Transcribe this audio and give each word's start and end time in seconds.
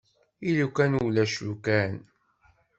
I 0.47 0.49
lukan 0.57 0.91
ulac 1.05 1.33
lukan? 1.45 1.91